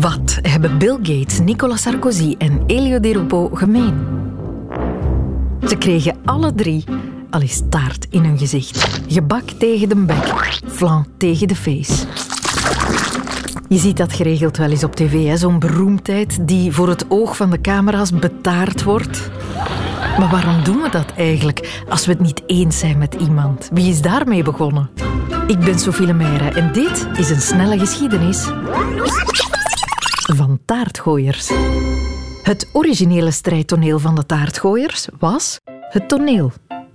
[0.00, 4.06] Wat hebben Bill Gates, Nicolas Sarkozy en Elio Rupo gemeen?
[5.68, 6.84] Ze kregen alle drie
[7.30, 9.00] al eens taart in hun gezicht.
[9.08, 10.34] Gebak tegen de bek,
[10.66, 12.06] flan tegen de face.
[13.68, 17.50] Je ziet dat geregeld wel eens op tv, zo'n beroemdheid die voor het oog van
[17.50, 19.30] de camera's betaard wordt.
[20.18, 23.68] Maar waarom doen we dat eigenlijk als we het niet eens zijn met iemand?
[23.72, 24.90] Wie is daarmee begonnen?
[25.46, 28.48] Ik ben Sophie Lemaire en dit is een snelle geschiedenis
[30.36, 31.50] van taartgooiers.
[32.42, 36.52] Het originele strijdtoneel van de taartgooiers was het toneel.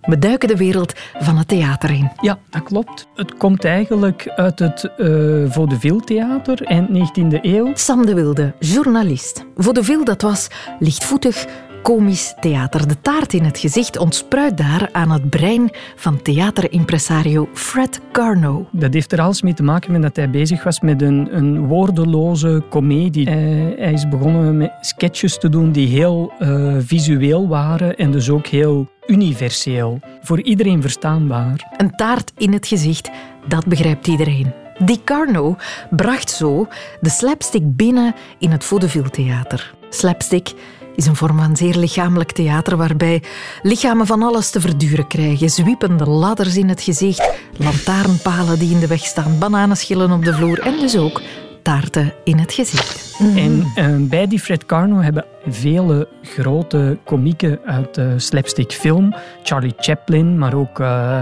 [0.00, 2.10] We duiken de wereld van het theater in.
[2.20, 3.08] Ja, dat klopt.
[3.14, 7.70] Het komt eigenlijk uit het uh, Vaudeville Theater, eind 19e eeuw.
[7.74, 9.44] Sam de Wilde, journalist.
[9.56, 11.46] Vaudeville, dat was lichtvoetig,
[11.82, 12.88] komisch theater.
[12.88, 18.68] De taart in het gezicht ontspruit daar aan het brein van theaterimpresario Fred Carno.
[18.72, 21.66] Dat heeft er alles mee te maken met dat hij bezig was met een, een
[21.66, 23.28] woordeloze komedie.
[23.28, 28.30] Hij, hij, is begonnen met sketches te doen die heel uh, visueel waren en dus
[28.30, 30.00] ook heel universeel.
[30.20, 31.74] Voor iedereen verstaanbaar.
[31.76, 33.10] Een taart in het gezicht,
[33.48, 34.52] dat begrijpt iedereen.
[34.78, 35.56] Die Carno
[35.90, 36.68] bracht zo
[37.00, 39.74] de slapstick binnen in het vaudeville theater.
[39.90, 40.54] Slapstick
[40.98, 43.22] is een vorm van zeer lichamelijk theater waarbij
[43.62, 45.50] lichamen van alles te verduren krijgen.
[45.50, 50.58] Zwiepende ladders in het gezicht, lantaarnpalen die in de weg staan, bananenschillen op de vloer
[50.58, 51.20] en dus ook
[51.62, 53.16] taarten in het gezicht.
[53.36, 59.74] En uh, bij die Fred Carno hebben vele grote komieken uit de slapstick film, Charlie
[59.76, 61.20] Chaplin, maar ook uh,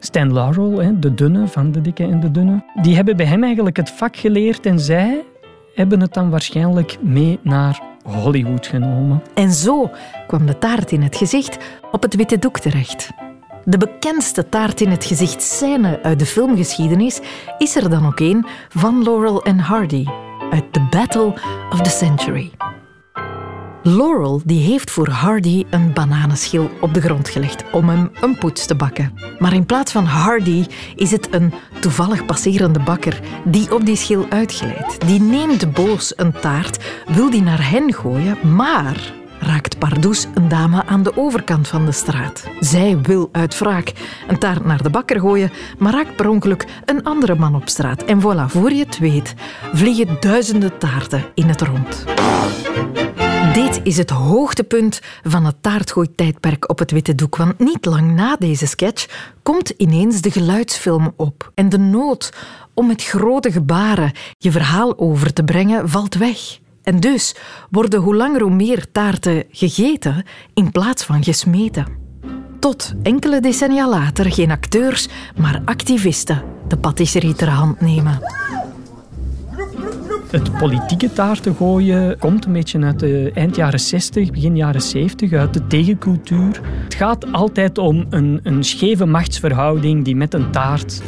[0.00, 3.76] Stan Laurel, de dunne van de dikke en de dunne, die hebben bij hem eigenlijk
[3.76, 5.24] het vak geleerd en zij
[5.74, 9.22] hebben het dan waarschijnlijk mee naar Hollywood genomen.
[9.34, 9.90] En zo
[10.26, 11.58] kwam de taart in het gezicht
[11.90, 13.10] op het witte doek terecht.
[13.64, 17.20] De bekendste taart in het gezicht scène uit de filmgeschiedenis
[17.58, 20.06] is er dan ook een van Laurel en Hardy
[20.50, 21.34] uit The Battle
[21.70, 22.50] of the Century.
[23.84, 28.66] Laurel die heeft voor Hardy een bananenschil op de grond gelegd om hem een poets
[28.66, 29.18] te bakken.
[29.38, 34.26] Maar in plaats van Hardy is het een toevallig passerende bakker die op die schil
[34.28, 35.06] uitglijdt.
[35.06, 40.84] Die neemt boos een taart, wil die naar hen gooien, maar raakt Pardoes een dame
[40.86, 42.48] aan de overkant van de straat.
[42.60, 43.92] Zij wil uit wraak
[44.28, 48.02] een taart naar de bakker gooien, maar raakt per ongeluk een andere man op straat.
[48.02, 49.34] En voilà, voor je het weet,
[49.72, 52.04] vliegen duizenden taarten in het rond.
[53.50, 57.36] Dit is het hoogtepunt van het taartgooitijdperk op het witte doek.
[57.36, 59.06] Want niet lang na deze sketch
[59.42, 61.52] komt ineens de geluidsfilm op.
[61.54, 62.32] En de nood
[62.74, 66.58] om met grote gebaren je verhaal over te brengen valt weg.
[66.82, 67.36] En dus
[67.70, 70.24] worden hoe langer hoe meer taarten gegeten
[70.54, 71.86] in plaats van gesmeten.
[72.60, 78.20] Tot enkele decennia later geen acteurs, maar activisten de patisserie ter hand nemen.
[80.30, 85.32] Het politieke taarten gooien komt een beetje uit de eind jaren 60, begin jaren 70,
[85.32, 86.60] uit de tegencultuur.
[86.84, 91.02] Het gaat altijd om een, een scheve machtsverhouding die met een taart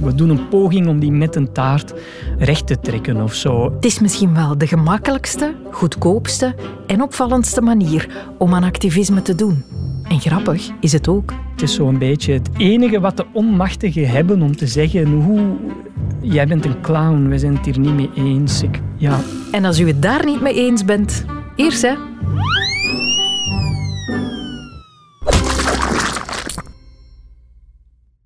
[0.00, 1.94] we doen een poging om die met een taart
[2.38, 3.72] recht te trekken of zo.
[3.74, 6.54] Het is misschien wel de gemakkelijkste, goedkoopste
[6.86, 8.08] en opvallendste manier
[8.38, 9.64] om aan activisme te doen.
[10.08, 11.32] En grappig is het ook.
[11.52, 15.40] Het is zo'n beetje het enige wat de onmachtigen hebben om te zeggen hoe...
[16.22, 18.62] Jij bent een clown, we zijn het hier niet mee eens.
[18.96, 19.20] Ja.
[19.50, 21.24] En als u het daar niet mee eens bent,
[21.56, 21.94] eerst hè,